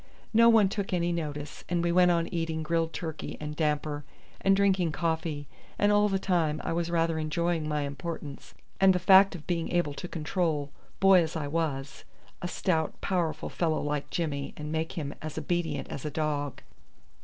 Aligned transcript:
No 0.33 0.49
one 0.49 0.67
took 0.67 0.93
any 0.93 1.11
notice, 1.11 1.63
and 1.69 1.83
we 1.83 1.91
went 1.91 2.09
on 2.09 2.25
eating 2.29 2.63
grilled 2.63 2.91
turkey 2.91 3.37
and 3.39 3.55
damper 3.55 4.03
and 4.41 4.55
drinking 4.55 4.93
coffee, 4.93 5.47
and 5.77 5.91
all 5.91 6.09
the 6.09 6.17
time 6.17 6.59
I 6.63 6.73
was 6.73 6.89
rather 6.89 7.19
enjoying 7.19 7.67
my 7.67 7.81
importance 7.83 8.55
and 8.79 8.95
the 8.95 8.97
fact 8.97 9.35
of 9.35 9.45
being 9.45 9.71
able 9.71 9.93
to 9.93 10.07
control, 10.07 10.71
boy 10.99 11.21
as 11.21 11.35
I 11.35 11.47
was, 11.47 12.03
a 12.41 12.47
stout 12.47 12.99
powerful 13.01 13.49
fellow 13.49 13.79
like 13.79 14.09
Jimmy 14.09 14.55
and 14.57 14.71
make 14.71 14.93
him 14.93 15.13
as 15.21 15.37
obedient 15.37 15.87
as 15.89 16.03
a 16.03 16.09
dog. 16.09 16.63